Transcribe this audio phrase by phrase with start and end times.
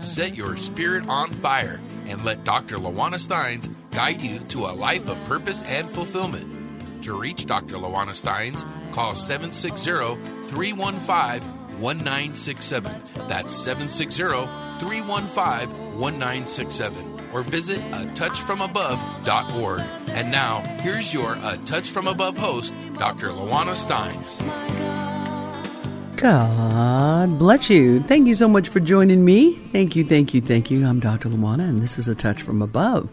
[0.00, 2.76] Set your spirit on fire and let Dr.
[2.76, 7.02] Lawana Steins guide you to a life of purpose and fulfillment.
[7.02, 7.78] To reach Dr.
[7.78, 9.90] Lawana Steins, call 760
[10.46, 13.02] 315 1967.
[13.26, 14.22] That's 760
[14.78, 17.20] 315 1967.
[17.32, 19.80] Or visit a touchfromabove.org.
[20.10, 23.30] And now, here's your A Touch From Above host, Dr.
[23.30, 24.40] Lawana Steins.
[26.20, 28.02] God bless you.
[28.02, 29.52] Thank you so much for joining me.
[29.70, 30.84] Thank you, thank you, thank you.
[30.84, 31.28] I'm Dr.
[31.28, 33.08] Lawana, and this is A Touch From Above.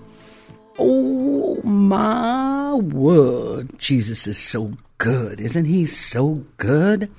[0.80, 3.78] Oh my word.
[3.78, 5.39] Jesus is so good.
[5.39, 7.12] Isn't he so good?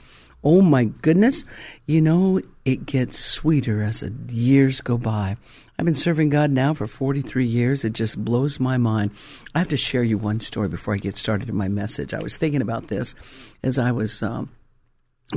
[0.42, 1.44] Oh my goodness.
[1.86, 5.36] You know, it gets sweeter as the years go by.
[5.78, 7.84] I've been serving God now for 43 years.
[7.84, 9.12] It just blows my mind.
[9.54, 12.12] I have to share you one story before I get started in my message.
[12.12, 13.14] I was thinking about this
[13.62, 14.50] as I was um,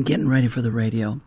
[0.03, 1.19] getting ready for the radio.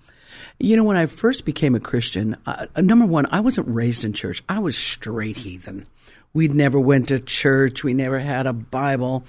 [0.59, 4.13] You know, when I first became a Christian, uh, number one, I wasn't raised in
[4.13, 4.43] church.
[4.49, 5.87] I was straight heathen.
[6.35, 7.85] We'd never went to church.
[7.85, 9.25] We never had a Bible.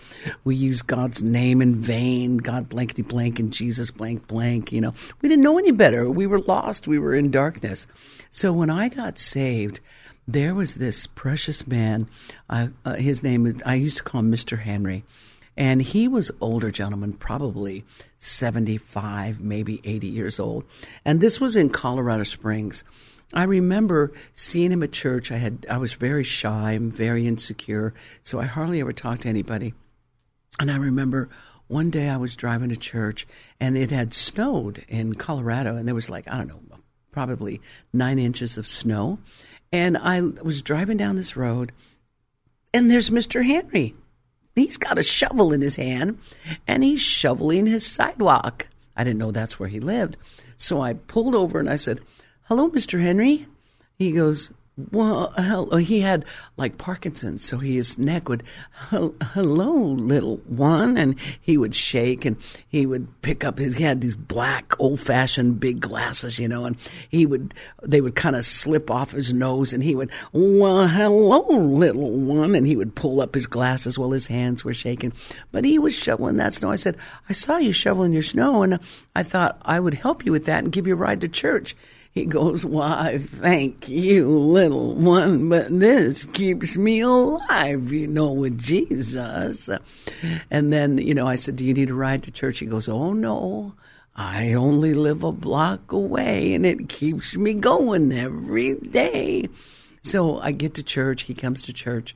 [0.46, 2.38] We used God's name in vain.
[2.38, 4.72] God blankety blank and Jesus blank blank.
[4.72, 6.10] You know, we didn't know any better.
[6.10, 6.88] We were lost.
[6.88, 7.88] We were in darkness.
[8.30, 9.82] So when I got saved,
[10.28, 12.08] there was this precious man.
[12.50, 14.60] Uh, uh, his name is, I used to call him Mr.
[14.60, 15.04] Henry.
[15.56, 17.84] And he was older gentleman, probably
[18.18, 20.66] 75, maybe 80 years old.
[21.06, 22.84] And this was in Colorado Springs.
[23.34, 25.32] I remember seeing him at church.
[25.32, 29.30] I had I was very shy, I'm very insecure, so I hardly ever talked to
[29.30, 29.74] anybody.
[30.60, 31.30] And I remember
[31.68, 33.26] one day I was driving to church
[33.60, 36.78] and it had snowed in Colorado and there was like, I don't know,
[37.12, 37.62] probably
[37.92, 39.18] nine inches of snow.
[39.72, 41.72] And I was driving down this road
[42.74, 43.44] and there's Mr.
[43.44, 43.96] Henry.
[44.56, 46.20] He's got a shovel in his hand
[46.68, 48.68] and he's shoveling his sidewalk.
[48.96, 50.18] I didn't know that's where he lived.
[50.58, 52.02] So I pulled over and I said,
[52.44, 53.02] Hello, Mr.
[53.02, 53.48] Henry.
[53.98, 54.52] He goes,
[54.92, 55.68] well, hello.
[55.72, 56.26] Uh, he had
[56.58, 58.42] like Parkinson's, so his neck would,
[58.90, 64.02] hello, little one, and he would shake and he would pick up his, he had
[64.02, 66.76] these black, old fashioned big glasses, you know, and
[67.08, 67.54] he would,
[67.84, 72.56] they would kind of slip off his nose and he would, well, hello, little one,
[72.56, 75.14] and he would pull up his glasses while his hands were shaking.
[75.52, 76.72] But he was shoveling that snow.
[76.72, 76.98] I said,
[77.30, 78.80] I saw you shoveling your snow, and
[79.16, 81.76] I thought I would help you with that and give you a ride to church.
[82.14, 88.62] He goes, Why, thank you, little one, but this keeps me alive, you know, with
[88.62, 89.68] Jesus.
[90.52, 92.60] And then, you know, I said, Do you need a ride to church?
[92.60, 93.74] He goes, Oh, no.
[94.16, 99.50] I only live a block away and it keeps me going every day.
[100.04, 101.24] So I get to church.
[101.24, 102.16] He comes to church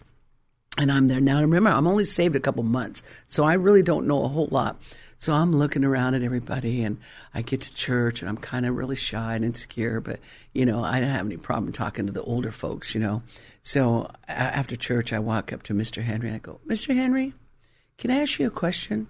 [0.78, 1.38] and I'm there now.
[1.38, 4.48] And remember, I'm only saved a couple months, so I really don't know a whole
[4.52, 4.80] lot.
[5.18, 7.00] So I'm looking around at everybody, and
[7.34, 10.20] I get to church, and I'm kind of really shy and insecure, but
[10.54, 13.24] you know, I don't have any problem talking to the older folks, you know.
[13.62, 16.04] So after church, I walk up to Mr.
[16.04, 16.96] Henry and I go, Mr.
[16.96, 17.34] Henry,
[17.98, 19.08] can I ask you a question?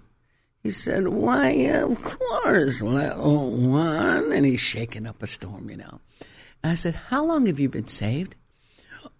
[0.62, 4.32] He said, Why, of course, little one.
[4.32, 6.00] And he's shaking up a storm, you know.
[6.62, 8.34] And I said, How long have you been saved?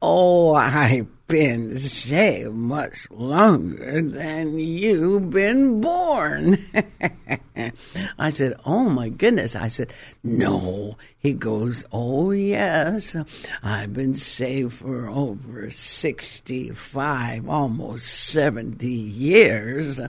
[0.01, 6.57] Oh, I've been saved much longer than you've been born.
[8.19, 9.57] I said, Oh my goodness.
[9.57, 9.93] I said,
[10.23, 10.97] No.
[11.19, 13.17] He goes, Oh, yes.
[13.63, 20.01] I've been saved for over 65, almost 70 years.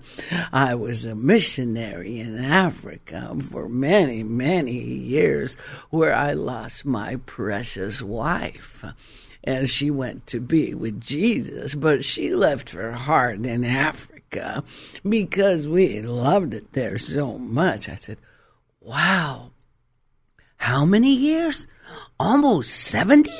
[0.53, 5.57] I was a missionary in Africa for many, many years
[5.89, 8.85] where I lost my precious wife
[9.43, 14.63] and she went to be with Jesus, but she left her heart in Africa
[15.07, 17.89] because we loved it there so much.
[17.89, 18.17] I said,
[18.81, 19.51] Wow,
[20.57, 21.67] how many years?
[22.19, 23.31] Almost 70?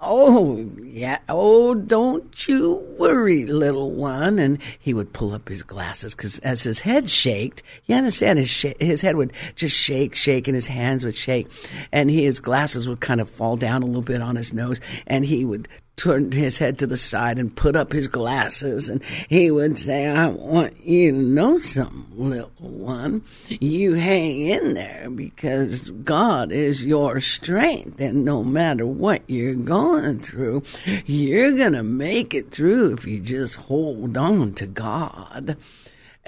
[0.00, 1.18] Oh, yeah.
[1.28, 4.38] Oh, don't you worry, little one.
[4.38, 8.48] And he would pull up his glasses because as his head shaked, you understand, his,
[8.48, 11.48] sh- his head would just shake, shake, and his hands would shake.
[11.90, 14.80] And he, his glasses would kind of fall down a little bit on his nose.
[15.08, 15.66] And he would
[15.98, 20.06] turned his head to the side and put up his glasses and he would say,
[20.06, 23.22] I want you to know something, little one.
[23.48, 28.00] You hang in there because God is your strength.
[28.00, 30.62] And no matter what you're going through,
[31.04, 35.56] you're going to make it through if you just hold on to God.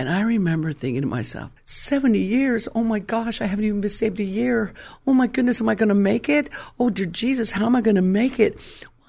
[0.01, 3.91] And I remember thinking to myself, 70 years, oh my gosh, I haven't even been
[3.91, 4.73] saved a year.
[5.07, 6.49] Oh my goodness, am I going to make it?
[6.79, 8.59] Oh dear Jesus, how am I going to make it?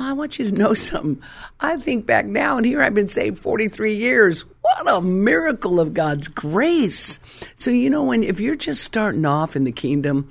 [0.02, 1.22] I want you to know something.
[1.60, 4.46] I think back now, and here I've been saved 43 years.
[4.62, 7.20] What a miracle of God's grace.
[7.56, 10.30] So, you know, when if you're just starting off in the kingdom,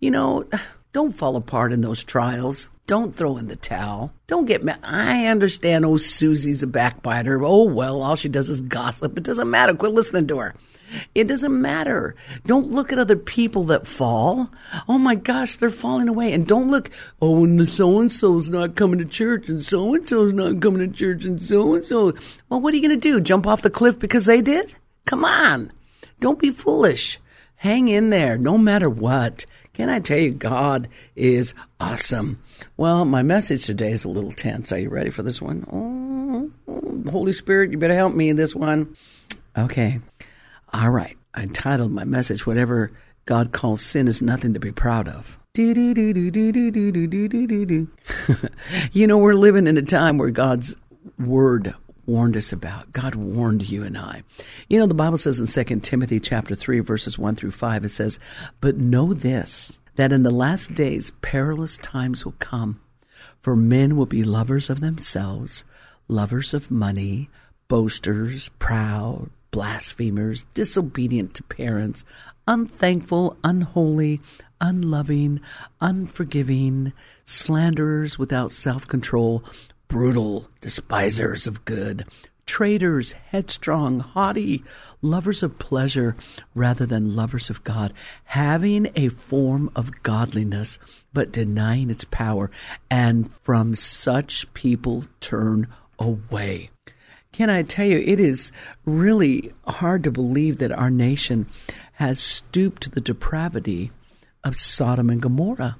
[0.00, 0.48] you know,
[0.92, 2.70] don't fall apart in those trials.
[2.86, 4.12] Don't throw in the towel.
[4.26, 4.80] Don't get mad.
[4.82, 7.44] I understand, oh, Susie's a backbiter.
[7.44, 9.18] Oh, well, all she does is gossip.
[9.18, 9.74] It doesn't matter.
[9.74, 10.54] Quit listening to her.
[11.14, 12.14] It doesn't matter.
[12.46, 14.50] Don't look at other people that fall.
[14.88, 16.32] Oh my gosh, they're falling away.
[16.32, 16.90] And don't look,
[17.20, 20.80] oh, and so and so's not coming to church, and so and so's not coming
[20.80, 22.12] to church, and so and so.
[22.48, 23.20] Well, what are you going to do?
[23.20, 24.76] Jump off the cliff because they did?
[25.04, 25.72] Come on.
[26.20, 27.18] Don't be foolish.
[27.56, 29.46] Hang in there no matter what.
[29.74, 32.42] Can I tell you, God is awesome?
[32.76, 34.72] Well, my message today is a little tense.
[34.72, 35.64] Are you ready for this one?
[35.72, 36.50] Oh,
[37.10, 38.96] Holy Spirit, you better help me in this one.
[39.56, 40.00] Okay.
[40.72, 41.16] All right.
[41.34, 42.90] I entitled my message, Whatever
[43.26, 45.38] God Calls Sin is Nothing to Be Proud of.
[48.92, 50.76] you know, we're living in a time where God's
[51.18, 51.74] word
[52.06, 52.92] warned us about.
[52.92, 54.22] God warned you and I.
[54.68, 57.90] You know, the Bible says in 2 Timothy chapter 3 verses 1 through 5 it
[57.90, 58.18] says,
[58.60, 62.80] "But know this, that in the last days perilous times will come,
[63.40, 65.64] for men will be lovers of themselves,
[66.08, 67.28] lovers of money,
[67.68, 72.04] boasters, proud, blasphemers, disobedient to parents,
[72.46, 74.20] unthankful, unholy,
[74.60, 75.40] unloving,
[75.80, 76.92] unforgiving,
[77.24, 79.44] slanderers without self control,
[79.88, 82.04] brutal, despisers of good,
[82.46, 84.64] traitors, headstrong, haughty,
[85.02, 86.16] lovers of pleasure
[86.54, 87.92] rather than lovers of God,
[88.24, 90.78] having a form of godliness
[91.12, 92.50] but denying its power,
[92.90, 95.68] and from such people turn
[95.98, 96.70] away.
[97.32, 98.52] Can I tell you, it is
[98.84, 101.46] really hard to believe that our nation
[101.94, 103.90] has stooped to the depravity
[104.44, 105.76] of Sodom and Gomorrah.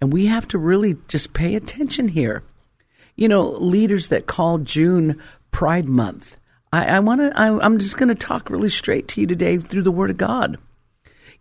[0.00, 2.42] And we have to really just pay attention here.
[3.16, 5.20] You know, leaders that call June
[5.50, 6.38] Pride Month.
[6.72, 9.82] I, I want to, I'm just going to talk really straight to you today through
[9.82, 10.58] the Word of God.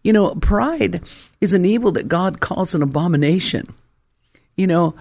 [0.04, 1.02] You know, pride
[1.42, 3.74] is an evil that God calls an abomination.
[4.56, 4.96] You know,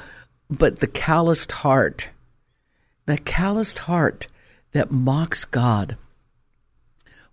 [0.50, 2.10] but the calloused heart,
[3.06, 4.28] the calloused heart
[4.72, 5.96] that mocks God.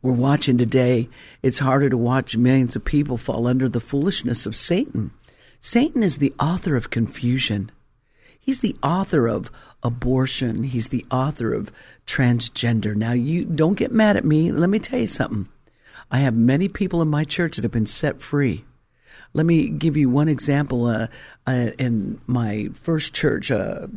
[0.01, 1.09] We're watching today,
[1.41, 5.11] it's harder to watch millions of people fall under the foolishness of Satan.
[5.59, 7.71] Satan is the author of confusion.
[8.39, 9.51] He's the author of
[9.81, 10.63] abortion.
[10.63, 11.71] He's the author of
[12.05, 12.95] transgender.
[12.95, 14.51] Now, you don't get mad at me.
[14.51, 15.47] Let me tell you something.
[16.11, 18.63] I have many people in my church that have been set free.
[19.33, 20.85] Let me give you one example.
[20.85, 21.07] Uh,
[21.47, 23.89] uh, in my first church, a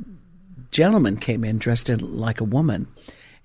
[0.71, 2.89] gentleman came in dressed like a woman,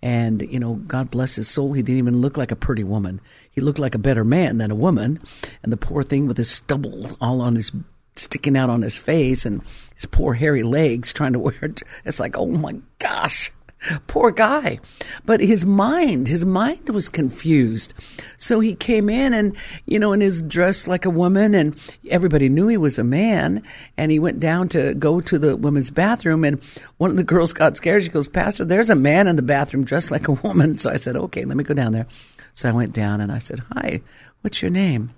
[0.03, 3.21] and, you know, God bless his soul, he didn't even look like a pretty woman.
[3.49, 5.17] He looked like a better man than a woman.
[5.63, 7.71] And the poor thing with his stubble all on his
[8.17, 9.61] sticking out on his face and
[9.95, 11.83] his poor hairy legs trying to wear it.
[12.03, 13.49] It's like, oh my gosh.
[14.07, 14.79] Poor guy.
[15.25, 17.93] But his mind, his mind was confused.
[18.37, 21.75] So he came in and, you know, and is dressed like a woman and
[22.09, 23.63] everybody knew he was a man.
[23.97, 26.61] And he went down to go to the women's bathroom and
[26.97, 28.03] one of the girls got scared.
[28.03, 30.77] She goes, Pastor, there's a man in the bathroom dressed like a woman.
[30.83, 32.07] So I said, okay, let me go down there.
[32.53, 34.01] So I went down and I said, hi,
[34.41, 35.11] what's your name?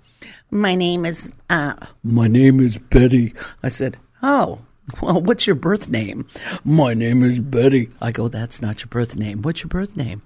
[0.50, 3.34] My name is, uh, my name is Betty.
[3.64, 4.60] I said, oh,
[5.00, 6.28] Well, what's your birth name?
[6.64, 7.88] My name is Betty.
[8.00, 9.42] I go, that's not your birth name.
[9.42, 10.22] What's your birth name?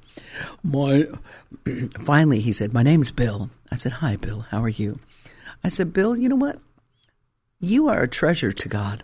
[0.62, 1.06] My.
[1.98, 3.50] Finally, he said, My name's Bill.
[3.70, 4.46] I said, Hi, Bill.
[4.50, 4.98] How are you?
[5.64, 6.58] I said, Bill, you know what?
[7.58, 9.02] You are a treasure to God.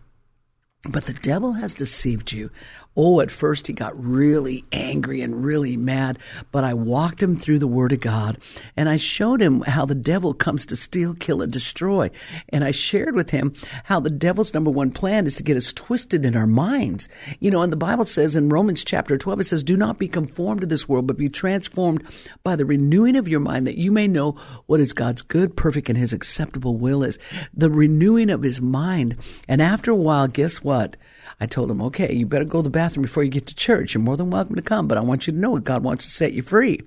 [0.89, 2.51] But the devil has deceived you.
[2.97, 6.19] Oh, at first he got really angry and really mad,
[6.51, 8.39] but I walked him through the Word of God
[8.77, 12.11] and I showed him how the devil comes to steal, kill, and destroy.
[12.49, 15.73] And I shared with him how the devil's number one plan is to get us
[15.73, 17.09] twisted in our minds.
[17.39, 20.09] You know, and the Bible says in Romans chapter 12, it says, Do not be
[20.09, 22.03] conformed to this world, but be transformed
[22.43, 24.37] by the renewing of your mind that you may know
[24.67, 27.19] what is God's good, perfect, and his acceptable will is.
[27.53, 29.17] The renewing of his mind.
[29.49, 30.97] And after a while, guess what?
[31.41, 33.95] I told him, okay, you better go to the bathroom before you get to church.
[33.95, 36.05] You're more than welcome to come, but I want you to know that God wants
[36.05, 36.81] to set you free.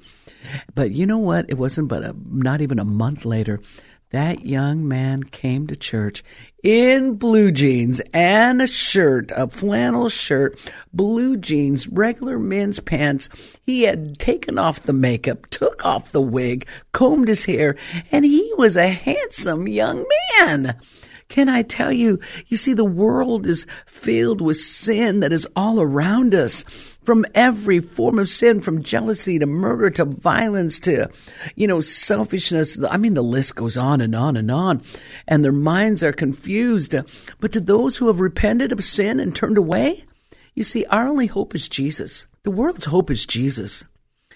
[0.74, 1.46] But you know what?
[1.50, 3.60] It wasn't but a, not even a month later
[4.12, 6.24] that young man came to church
[6.63, 10.60] in blue jeans and a shirt, a flannel shirt,
[10.91, 13.29] blue jeans, regular men's pants.
[13.65, 17.75] He had taken off the makeup, took off the wig, combed his hair,
[18.12, 20.06] and he was a handsome young
[20.39, 20.75] man.
[21.29, 22.19] Can I tell you?
[22.48, 26.63] You see, the world is filled with sin that is all around us.
[27.03, 31.09] From every form of sin, from jealousy to murder to violence to,
[31.55, 32.77] you know, selfishness.
[32.83, 34.83] I mean, the list goes on and on and on.
[35.27, 36.93] And their minds are confused.
[37.39, 40.03] But to those who have repented of sin and turned away,
[40.55, 42.27] you see, our only hope is Jesus.
[42.43, 43.86] The world's hope is Jesus.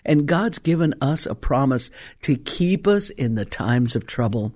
[0.05, 1.89] And God's given us a promise
[2.21, 4.53] to keep us in the times of trouble.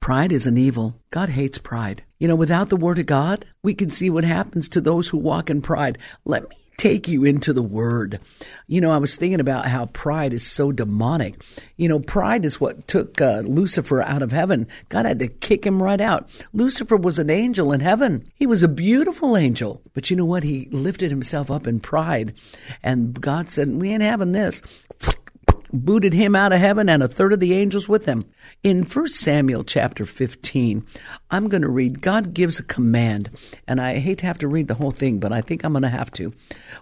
[0.00, 1.00] Pride is an evil.
[1.10, 2.02] God hates pride.
[2.18, 5.18] You know, without the Word of God, we can see what happens to those who
[5.18, 5.98] walk in pride.
[6.24, 8.20] Let me take you into the Word.
[8.68, 11.42] You know, I was thinking about how pride is so demonic.
[11.76, 14.66] You know, pride is what took uh, Lucifer out of heaven.
[14.88, 16.30] God had to kick him right out.
[16.52, 19.82] Lucifer was an angel in heaven, he was a beautiful angel.
[19.92, 20.44] But you know what?
[20.44, 22.34] He lifted himself up in pride.
[22.82, 24.62] And God said, We ain't having this
[25.72, 28.24] booted him out of heaven and a third of the angels with him.
[28.62, 30.84] In 1 Samuel chapter 15,
[31.30, 33.30] I'm going to read, God gives a command,
[33.66, 35.82] and I hate to have to read the whole thing, but I think I'm going
[35.82, 36.32] to have to.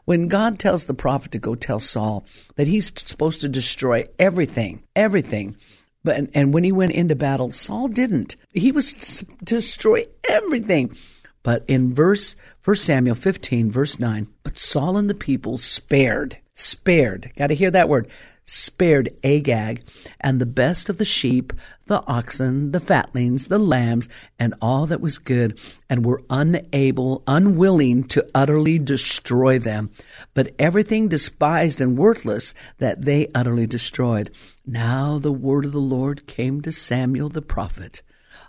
[0.05, 2.25] When God tells the prophet to go tell Saul
[2.55, 5.57] that he's supposed to destroy everything, everything,
[6.03, 8.37] but and when he went into battle, Saul didn't.
[8.53, 10.97] He was to destroy everything.
[11.43, 17.33] But in verse 1 Samuel 15, verse 9, but Saul and the people spared, spared.
[17.37, 18.09] Got to hear that word
[18.47, 19.83] spared Agag
[20.21, 21.53] and the best of the sheep,
[21.87, 25.59] the oxen, the fatlings, the lambs, and all that was good,
[25.91, 29.91] and were unable, unwilling to utterly destroy them,
[30.35, 34.31] but everything despised and worthless that they utterly destroyed.
[34.65, 38.03] Now the word of the Lord came to Samuel the prophet.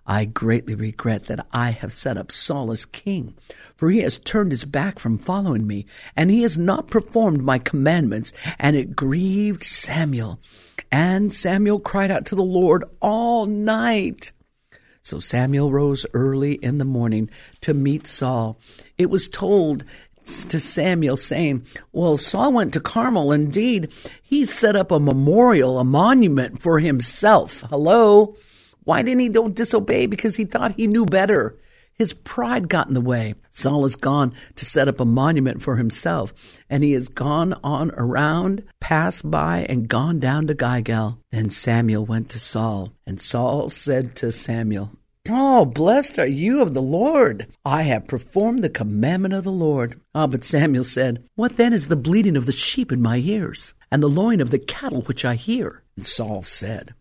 [0.08, 3.36] I greatly regret that I have set up Saul as king
[3.78, 5.86] for he has turned his back from following me,
[6.16, 10.40] and he has not performed my commandments, and it grieved Samuel.
[10.92, 14.32] And Samuel cried out to the Lord all night.
[15.04, 17.30] So Samuel rose early in the morning
[17.62, 18.60] to meet Saul.
[18.98, 19.86] It was told
[20.26, 23.32] to Samuel, saying, Well, Saul went to Carmel.
[23.32, 27.62] Indeed, he set up a memorial, a monument for himself.
[27.70, 28.36] Hello?
[28.88, 30.06] Why didn't he don't disobey?
[30.06, 31.58] Because he thought he knew better.
[31.92, 33.36] His pride got in the way.
[33.52, 36.34] Saul has gone to set up a monument for himself,
[36.70, 41.20] and he has gone on around, passed by, and gone down to Gilgal.
[41.34, 44.92] Then Samuel went to Saul, and Saul said to Samuel,
[45.28, 47.46] Oh, blessed are you of the Lord.
[47.66, 50.00] I have performed the commandment of the Lord.
[50.16, 53.74] Ah, but Samuel said, What then is the bleating of the sheep in my ears,
[53.92, 55.84] and the lowing of the cattle which I hear?
[55.98, 56.94] And Saul said,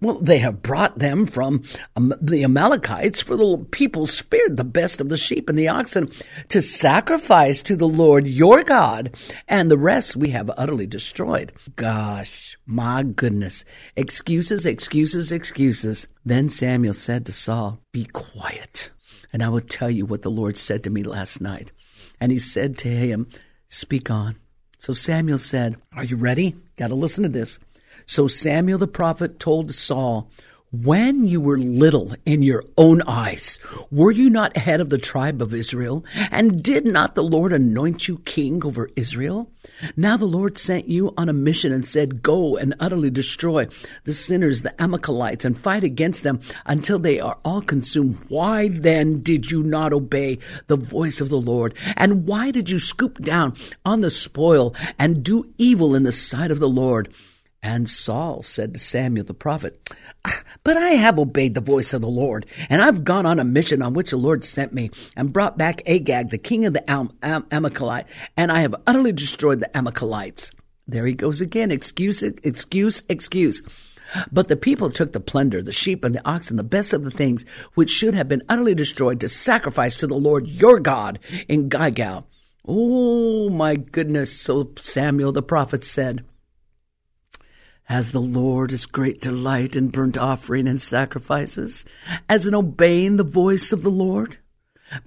[0.00, 1.62] well, they have brought them from
[1.96, 6.10] um, the Amalekites, for the people spared the best of the sheep and the oxen
[6.48, 9.16] to sacrifice to the Lord your God,
[9.48, 11.52] and the rest we have utterly destroyed.
[11.76, 13.64] Gosh, my goodness.
[13.96, 16.06] Excuses, excuses, excuses.
[16.26, 18.90] Then Samuel said to Saul, Be quiet,
[19.32, 21.72] and I will tell you what the Lord said to me last night.
[22.20, 23.28] And he said to him,
[23.68, 24.36] Speak on.
[24.78, 26.54] So Samuel said, Are you ready?
[26.76, 27.58] Got to listen to this.
[28.06, 30.30] So Samuel the prophet told Saul,
[30.82, 33.60] when you were little in your own eyes,
[33.92, 36.04] were you not head of the tribe of Israel?
[36.32, 39.52] And did not the Lord anoint you king over Israel?
[39.96, 43.68] Now the Lord sent you on a mission and said, Go and utterly destroy
[44.02, 48.18] the sinners, the Amalekites, and fight against them until they are all consumed.
[48.28, 51.74] Why then did you not obey the voice of the Lord?
[51.96, 56.50] And why did you scoop down on the spoil and do evil in the sight
[56.50, 57.14] of the Lord?
[57.64, 59.90] And Saul said to Samuel the prophet,
[60.26, 63.44] ah, But I have obeyed the voice of the Lord, and I've gone on a
[63.44, 66.88] mission on which the Lord sent me, and brought back Agag, the king of the
[66.90, 68.04] Am- Am- Amalekite,
[68.36, 70.52] and I have utterly destroyed the Amalekites.
[70.86, 71.70] There he goes again.
[71.70, 73.62] Excuse, excuse, excuse.
[74.30, 77.10] But the people took the plunder, the sheep and the oxen, the best of the
[77.10, 81.18] things which should have been utterly destroyed to sacrifice to the Lord your God
[81.48, 82.26] in Gilgal.
[82.68, 84.38] Oh my goodness.
[84.38, 86.26] So Samuel the prophet said,
[87.88, 91.84] as the Lord is great delight in burnt offering and sacrifices,
[92.28, 94.38] as in obeying the voice of the Lord?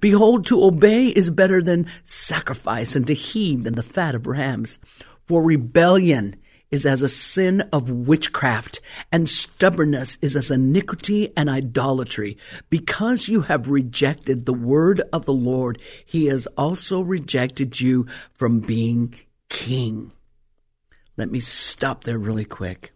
[0.00, 4.78] Behold, to obey is better than sacrifice, and to heed than the fat of rams.
[5.26, 6.36] For rebellion
[6.70, 8.80] is as a sin of witchcraft,
[9.10, 12.36] and stubbornness is as iniquity and idolatry.
[12.68, 18.60] Because you have rejected the word of the Lord, he has also rejected you from
[18.60, 19.14] being
[19.48, 20.12] king.
[21.18, 22.94] Let me stop there really quick.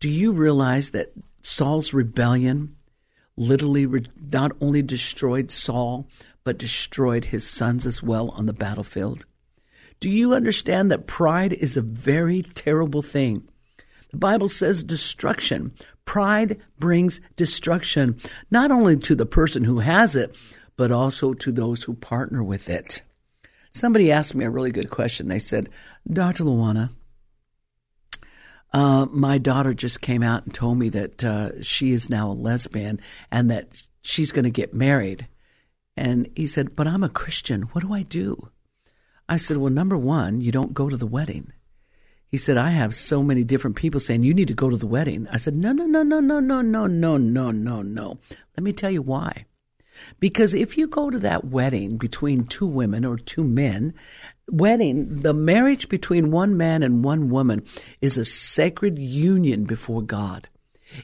[0.00, 1.12] Do you realize that
[1.42, 2.74] Saul's rebellion
[3.36, 3.86] literally
[4.32, 6.08] not only destroyed Saul,
[6.44, 9.26] but destroyed his sons as well on the battlefield.
[10.00, 13.48] Do you understand that pride is a very terrible thing?
[14.10, 15.72] The Bible says destruction.
[16.04, 18.18] Pride brings destruction,
[18.50, 20.36] not only to the person who has it,
[20.76, 23.02] but also to those who partner with it.
[23.72, 25.28] Somebody asked me a really good question.
[25.28, 25.68] They said,
[26.10, 26.44] Dr.
[26.44, 26.90] Lawana,
[28.72, 32.32] uh, my daughter just came out and told me that uh, she is now a
[32.32, 33.68] lesbian and that
[34.02, 35.26] she's going to get married.
[35.96, 37.62] And he said, But I'm a Christian.
[37.62, 38.50] What do I do?
[39.28, 41.52] I said, Well, number one, you don't go to the wedding.
[42.28, 44.86] He said, I have so many different people saying you need to go to the
[44.86, 45.26] wedding.
[45.30, 48.18] I said, No, no, no, no, no, no, no, no, no, no, no.
[48.56, 49.46] Let me tell you why.
[50.20, 53.94] Because if you go to that wedding between two women or two men,
[54.50, 57.64] wedding, the marriage between one man and one woman
[58.00, 60.48] is a sacred union before God.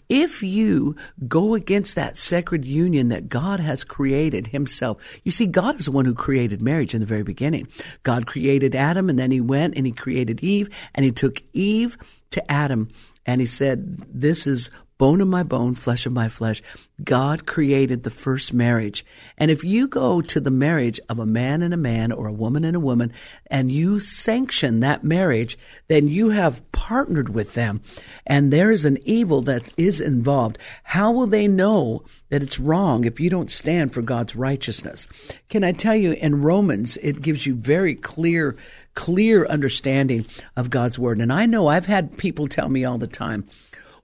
[0.09, 0.97] If you
[1.27, 5.93] go against that sacred union that God has created Himself, you see, God is the
[5.93, 7.69] one who created marriage in the very beginning.
[8.03, 11.97] God created Adam and then He went and He created Eve and He took Eve
[12.31, 12.91] to Adam
[13.27, 14.71] and He said, This is
[15.03, 16.63] bone of my bone, flesh of my flesh.
[17.03, 19.05] God created the first marriage.
[19.37, 22.33] And if you go to the marriage of a man and a man or a
[22.33, 23.13] woman and a woman
[23.49, 27.83] and you sanction that marriage, then you have partnered with them
[28.29, 30.57] and there is an evil that is involved.
[30.85, 35.09] How will they know that it's wrong if you don't stand for God's righteousness?
[35.51, 38.57] Can I tell you in Romans, it gives you very clear
[38.95, 41.19] clear understanding of God's word.
[41.19, 43.49] And I know I've had people tell me all the time,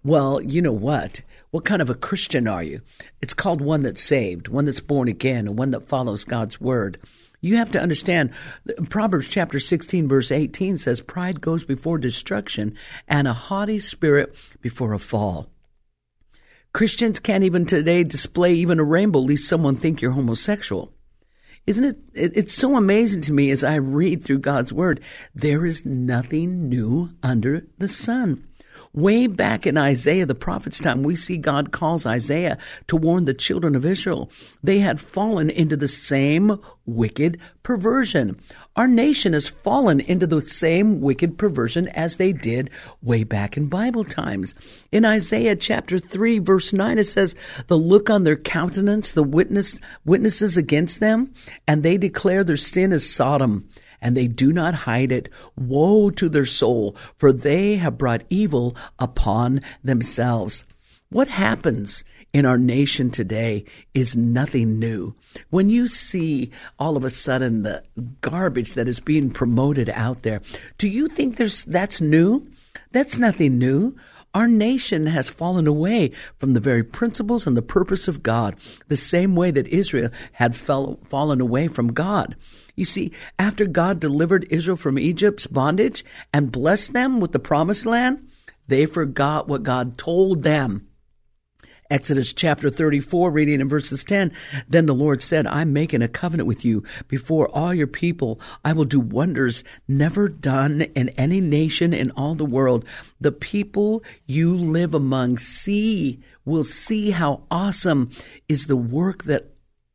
[0.08, 1.20] well, you know what?
[1.50, 2.80] What kind of a Christian are you?
[3.20, 6.98] It's called one that's saved, one that's born again, and one that follows God's word.
[7.40, 8.32] You have to understand
[8.88, 12.74] Proverbs chapter 16 verse 18 says pride goes before destruction
[13.06, 15.48] and a haughty spirit before a fall.
[16.72, 20.92] Christians can't even today display even a rainbow lest someone think you're homosexual.
[21.66, 22.32] Isn't it, it?
[22.34, 25.00] It's so amazing to me as I read through God's word.
[25.34, 28.47] There is nothing new under the sun.
[28.98, 33.32] Way back in Isaiah, the prophet's time, we see God calls Isaiah to warn the
[33.32, 34.28] children of Israel.
[34.60, 38.40] They had fallen into the same wicked perversion.
[38.74, 43.68] Our nation has fallen into the same wicked perversion as they did way back in
[43.68, 44.52] Bible times.
[44.90, 47.36] In Isaiah chapter 3 verse 9 it says,
[47.68, 51.32] "The look on their countenance, the witness witnesses against them,
[51.68, 53.68] and they declare their sin as Sodom."
[54.00, 55.28] And they do not hide it.
[55.56, 60.64] Woe to their soul, for they have brought evil upon themselves.
[61.10, 65.14] What happens in our nation today is nothing new.
[65.50, 67.82] When you see all of a sudden the
[68.20, 70.42] garbage that is being promoted out there,
[70.76, 72.46] do you think there's that's new?
[72.92, 73.96] That's nothing new.
[74.38, 78.54] Our nation has fallen away from the very principles and the purpose of God,
[78.86, 82.36] the same way that Israel had fell, fallen away from God.
[82.76, 87.84] You see, after God delivered Israel from Egypt's bondage and blessed them with the promised
[87.84, 88.28] land,
[88.68, 90.87] they forgot what God told them.
[91.90, 94.30] Exodus chapter 34, reading in verses 10.
[94.68, 98.38] Then the Lord said, I'm making a covenant with you before all your people.
[98.62, 102.84] I will do wonders never done in any nation in all the world.
[103.22, 108.10] The people you live among see, will see how awesome
[108.50, 109.46] is the work that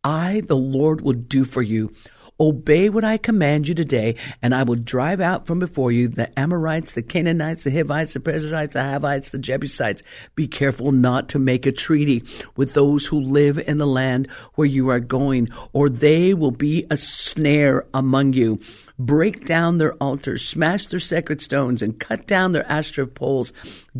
[0.03, 1.93] I, the Lord, will do for you.
[2.39, 6.37] Obey what I command you today, and I will drive out from before you the
[6.37, 10.01] Amorites, the Canaanites, the Hivites, the Perizzites, the Hivites, the Jebusites.
[10.35, 12.23] Be careful not to make a treaty
[12.55, 16.87] with those who live in the land where you are going, or they will be
[16.89, 18.59] a snare among you
[18.99, 23.51] break down their altars, smash their sacred stones, and cut down their Asherah poles.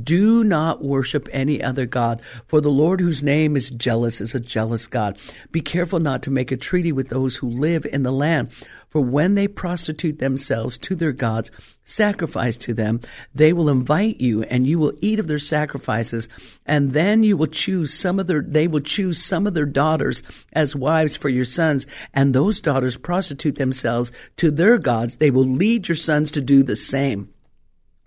[0.02, 4.40] Do not worship any other God, for the Lord whose name is jealous is a
[4.40, 5.18] jealous God.
[5.52, 8.23] Be careful not to make a treaty with those who live in the land
[8.94, 11.50] for when they prostitute themselves to their gods,
[11.84, 13.02] sacrifice to them,
[13.34, 16.30] they will invite you and you will eat of their sacrifices.
[16.64, 20.22] And then you will choose some of their, they will choose some of their daughters
[20.54, 21.88] as wives for your sons.
[22.14, 25.16] And those daughters prostitute themselves to their gods.
[25.16, 27.34] They will lead your sons to do the same.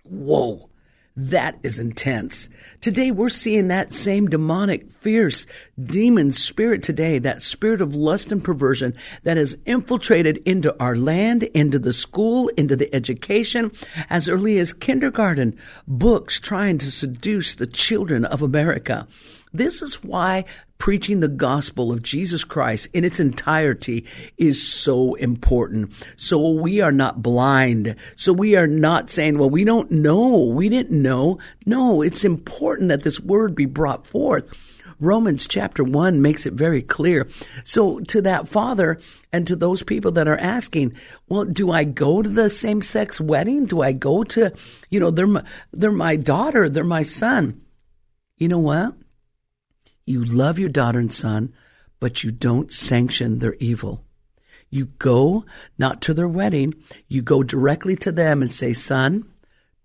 [0.03, 0.66] Whoa.
[1.19, 2.47] That is intense.
[2.79, 5.47] Today we're seeing that same demonic, fierce
[5.83, 11.41] demon spirit today, that spirit of lust and perversion that has infiltrated into our land,
[11.41, 13.71] into the school, into the education,
[14.11, 19.07] as early as kindergarten, books trying to seduce the children of America.
[19.57, 20.45] This is why
[20.77, 24.05] preaching the gospel of Jesus Christ in its entirety
[24.37, 25.93] is so important.
[26.15, 27.95] So we are not blind.
[28.15, 30.37] So we are not saying, well, we don't know.
[30.37, 31.39] We didn't know.
[31.65, 34.47] No, it's important that this word be brought forth.
[34.99, 37.27] Romans chapter 1 makes it very clear.
[37.63, 38.99] So, to that father
[39.31, 40.95] and to those people that are asking,
[41.29, 43.65] well, do I go to the same sex wedding?
[43.65, 44.53] Do I go to,
[44.89, 47.61] you know, they're my, they're my daughter, they're my son.
[48.37, 48.95] You know what?
[50.07, 51.53] You love your daughter and son,
[51.99, 54.03] but you don't sanction their evil.
[54.71, 55.45] You go
[55.77, 56.73] not to their wedding,
[57.07, 59.29] you go directly to them and say, Son,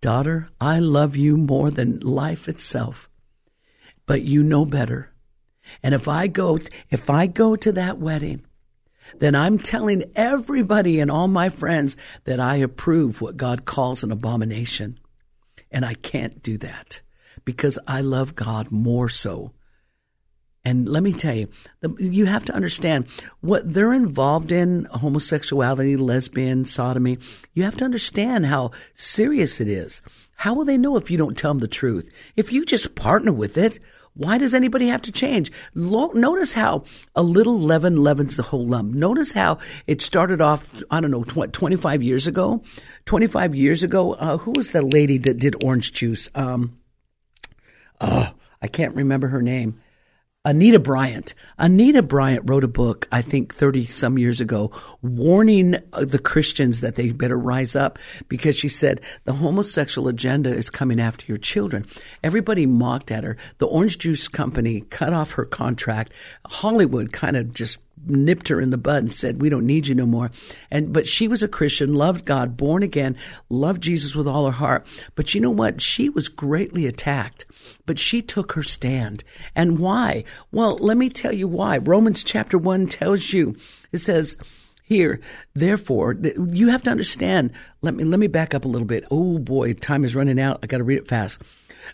[0.00, 3.11] daughter, I love you more than life itself
[4.06, 5.11] but you know better.
[5.82, 6.58] And if I go,
[6.90, 8.44] if I go to that wedding,
[9.18, 14.12] then I'm telling everybody and all my friends that I approve what God calls an
[14.12, 14.98] abomination.
[15.70, 17.00] And I can't do that
[17.44, 19.52] because I love God more so.
[20.64, 21.48] And let me tell you,
[21.98, 23.09] you have to understand
[23.40, 27.18] what they're involved in homosexuality, lesbian, sodomy.
[27.53, 30.03] You have to understand how serious it is.
[30.37, 32.09] How will they know if you don't tell them the truth?
[32.37, 33.81] If you just partner with it,
[34.14, 35.51] why does anybody have to change?
[35.75, 36.85] Notice how
[37.16, 38.94] a little leaven leavens the whole lump.
[38.94, 42.62] Notice how it started off, I don't know, 25 years ago?
[43.07, 46.29] 25 years ago, uh, who was that lady that did orange juice?
[46.35, 46.79] Um,
[48.01, 49.81] oh, I can't remember her name.
[50.44, 51.35] Anita Bryant.
[51.57, 56.81] Anita Bryant wrote a book, I think 30 some years ago, warning uh, the Christians
[56.81, 57.96] that they better rise up
[58.28, 61.87] because she said the homosexual agenda is coming after your children.
[62.24, 63.37] Everybody mocked at her.
[63.59, 66.12] The Orange Juice Company cut off her contract.
[66.48, 69.94] Hollywood kind of just nipped her in the bud and said, "We don't need you
[69.94, 70.33] no more."
[70.72, 73.16] And but she was a Christian, loved God, born again,
[73.48, 74.87] loved Jesus with all her heart.
[75.14, 75.81] But you know what?
[75.81, 77.46] She was greatly attacked,
[77.87, 79.25] but she took her stand.
[79.55, 80.25] And why?
[80.51, 81.79] Well, let me tell you why.
[81.79, 83.57] Romans chapter 1 tells you.
[83.92, 84.37] It says,
[84.83, 85.20] here.
[85.55, 86.16] Therefore,
[86.51, 87.53] you have to understand.
[87.81, 89.05] Let me let me back up a little bit.
[89.11, 90.61] Oh boy, time is running out.
[90.62, 91.40] I got to read it fast.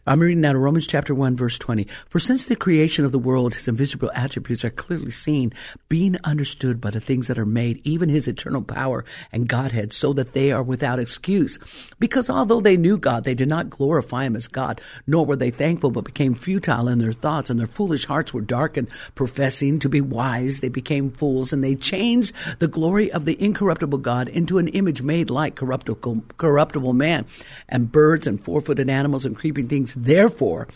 [0.06, 1.86] I'm reading now Romans chapter 1, verse 20.
[2.08, 5.52] For since the creation of the world, his invisible attributes are clearly seen,
[5.88, 10.12] being understood by the things that are made, even his eternal power and Godhead, so
[10.12, 11.58] that they are without excuse.
[11.98, 15.50] Because although they knew God, they did not glorify him as God, nor were they
[15.50, 18.88] thankful, but became futile in their thoughts, and their foolish hearts were darkened.
[19.14, 23.98] Professing to be wise, they became fools, and they changed the glory of the incorruptible
[23.98, 27.26] God into an image made like corruptible, corruptible man,
[27.68, 30.06] and birds and four footed animals and creeping things things.
[30.06, 30.68] Therefore,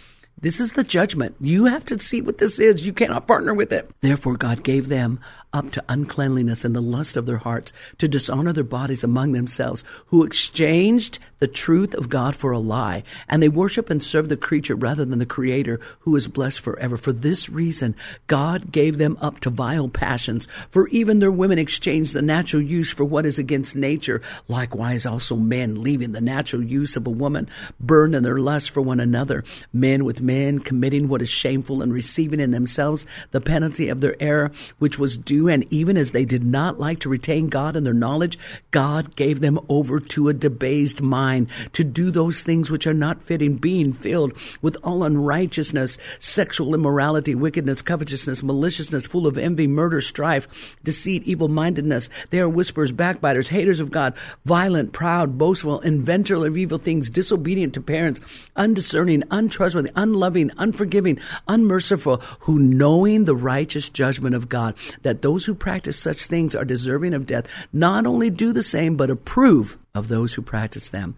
[0.42, 1.36] this is the judgment.
[1.40, 2.84] You have to see what this is.
[2.84, 3.88] You cannot partner with it.
[4.00, 5.20] Therefore, God gave them
[5.52, 9.84] up to uncleanliness and the lust of their hearts to dishonor their bodies among themselves,
[10.06, 14.36] who exchanged the truth of God for a lie, and they worship and serve the
[14.36, 16.96] creature rather than the Creator, who is blessed forever.
[16.96, 17.94] For this reason,
[18.26, 22.90] God gave them up to vile passions, for even their women exchanged the natural use
[22.90, 24.22] for what is against nature.
[24.48, 28.80] Likewise, also men, leaving the natural use of a woman, burned in their lust for
[28.80, 33.88] one another, men with men committing what is shameful and receiving in themselves the penalty
[33.88, 37.48] of their error, which was due and even as they did not like to retain
[37.48, 38.38] God in their knowledge,
[38.70, 43.22] God gave them over to a debased mind to do those things which are not
[43.22, 50.00] fitting, being filled with all unrighteousness, sexual immorality, wickedness, covetousness, maliciousness, full of envy, murder,
[50.00, 52.08] strife, deceit, evil mindedness.
[52.30, 54.14] They are whisperers, backbiters, haters of God,
[54.44, 58.20] violent, proud, boastful, inventor of evil things, disobedient to parents,
[58.56, 65.54] undiscerning, untrustworthy, unloving, unforgiving, unmerciful, who knowing the righteous judgment of God, that those who
[65.54, 70.08] practice such things are deserving of death, not only do the same, but approve of
[70.08, 71.16] those who practice them.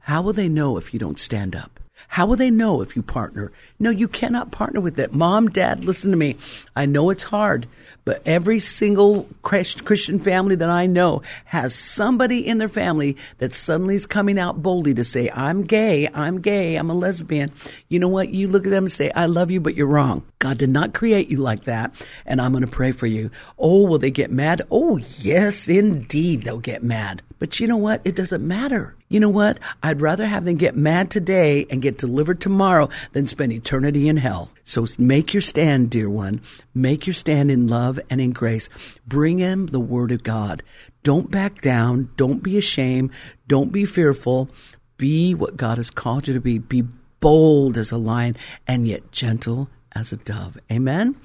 [0.00, 1.75] How will they know if you don't stand up?
[2.08, 3.52] How will they know if you partner?
[3.78, 5.12] No, you cannot partner with it.
[5.12, 6.36] Mom, dad, listen to me.
[6.74, 7.66] I know it's hard,
[8.04, 13.96] but every single Christian family that I know has somebody in their family that suddenly
[13.96, 17.50] is coming out boldly to say, I'm gay, I'm gay, I'm a lesbian.
[17.88, 18.28] You know what?
[18.28, 20.24] You look at them and say, I love you, but you're wrong.
[20.38, 23.30] God did not create you like that, and I'm going to pray for you.
[23.58, 24.62] Oh, will they get mad?
[24.70, 27.22] Oh, yes, indeed, they'll get mad.
[27.38, 28.00] But you know what?
[28.04, 28.96] It doesn't matter.
[29.08, 29.58] You know what?
[29.82, 34.16] I'd rather have them get mad today and get delivered tomorrow than spend eternity in
[34.16, 34.50] hell.
[34.64, 36.40] So make your stand, dear one.
[36.74, 38.68] Make your stand in love and in grace.
[39.06, 40.62] Bring him the word of God.
[41.02, 42.10] Don't back down.
[42.16, 43.10] Don't be ashamed.
[43.46, 44.48] Don't be fearful.
[44.96, 46.58] Be what God has called you to be.
[46.58, 46.84] Be
[47.20, 50.58] bold as a lion and yet gentle as a dove.
[50.70, 51.16] Amen.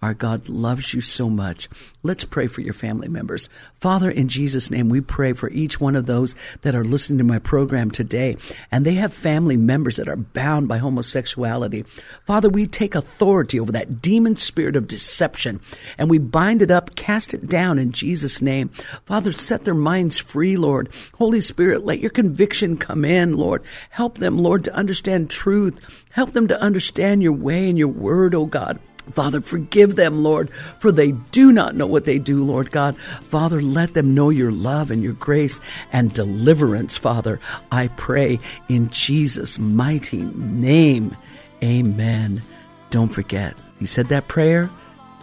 [0.00, 1.68] Our God loves you so much.
[2.04, 3.48] Let's pray for your family members.
[3.80, 7.24] Father, in Jesus' name, we pray for each one of those that are listening to
[7.24, 8.36] my program today,
[8.70, 11.84] and they have family members that are bound by homosexuality.
[12.24, 15.60] Father, we take authority over that demon spirit of deception,
[15.98, 18.68] and we bind it up, cast it down in Jesus' name.
[19.04, 20.90] Father, set their minds free, Lord.
[21.14, 23.64] Holy Spirit, let your conviction come in, Lord.
[23.90, 26.06] Help them, Lord, to understand truth.
[26.12, 28.78] Help them to understand your way and your word, oh God.
[29.12, 32.96] Father, forgive them, Lord, for they do not know what they do, Lord God.
[33.22, 35.60] Father, let them know your love and your grace
[35.92, 37.40] and deliverance, Father.
[37.72, 41.16] I pray in Jesus' mighty name.
[41.62, 42.42] Amen.
[42.90, 44.70] Don't forget, you said that prayer?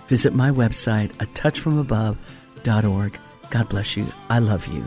[0.07, 3.19] Visit my website, a touchfromabove.org.
[3.49, 4.07] God bless you.
[4.29, 4.83] I love you.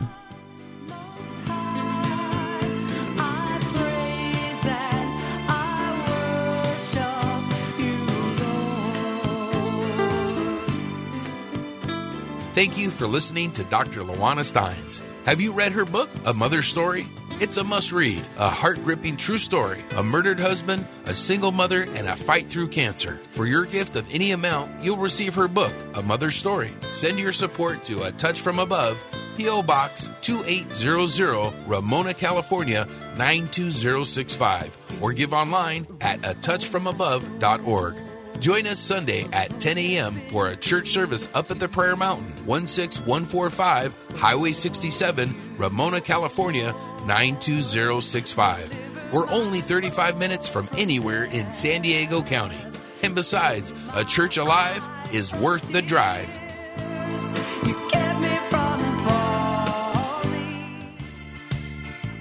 [12.59, 14.01] Thank you for listening to Dr.
[14.01, 15.01] Lawana Steins.
[15.23, 17.07] Have you read her book, A Mother's Story?
[17.39, 21.83] It's a must read, a heart gripping true story, a murdered husband, a single mother,
[21.83, 23.21] and a fight through cancer.
[23.29, 26.73] For your gift of any amount, you'll receive her book, A Mother's Story.
[26.91, 29.01] Send your support to A Touch from Above,
[29.37, 29.63] P.O.
[29.63, 38.08] Box 2800, Ramona, California 92065, or give online at atouchfromabove.org.
[38.39, 40.13] Join us Sunday at 10 a.m.
[40.27, 46.73] for a church service up at the Prayer Mountain, 16145 Highway 67, Ramona, California
[47.05, 48.79] 92065.
[49.11, 52.63] We're only 35 minutes from anywhere in San Diego County.
[53.03, 56.29] And besides, a church alive is worth the drive.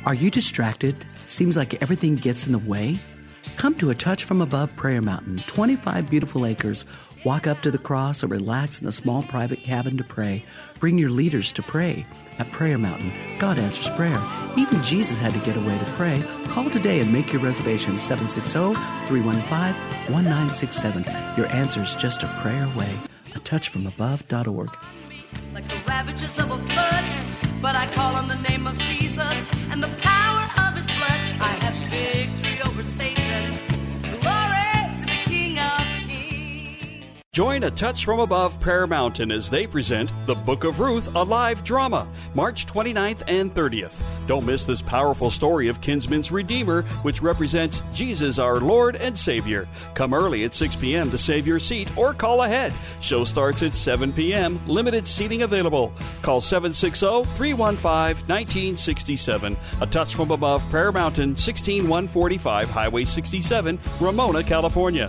[0.05, 1.05] Are you distracted?
[1.27, 2.99] Seems like everything gets in the way?
[3.59, 6.85] Come to a Touch from Above Prayer Mountain, 25 beautiful acres.
[7.25, 10.44] Walk up to the cross or relax in a small private cabin to pray.
[10.79, 12.07] Bring your leaders to pray.
[12.38, 14.23] At Prayer Mountain, God answers prayer.
[14.57, 16.23] Even Jesus had to get away to pray.
[16.51, 19.75] Call today and make your reservation 760 315
[20.14, 21.03] 1967.
[21.37, 22.97] Your answer is just a prayer away.
[23.35, 24.71] A touchfromabove.org.
[25.53, 27.05] Like the ravages of a flood,
[27.61, 29.37] but I call on the name of Jesus
[29.73, 31.21] and the power of his blood.
[31.40, 32.28] I have victory
[37.38, 41.22] Join A Touch from Above Prayer Mountain as they present The Book of Ruth, a
[41.22, 44.03] live drama, March 29th and 30th.
[44.27, 49.68] Don't miss this powerful story of Kinsman's Redeemer, which represents Jesus, our Lord and Savior.
[49.94, 51.12] Come early at 6 p.m.
[51.12, 52.74] to save your seat or call ahead.
[53.01, 55.92] Show starts at 7 p.m., limited seating available.
[56.22, 59.57] Call 760 315 1967.
[59.81, 65.09] A Touch from Above Prayer Mountain, 16145 Highway 67, Ramona, California.